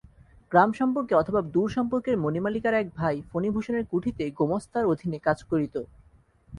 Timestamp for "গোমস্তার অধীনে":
4.39-5.19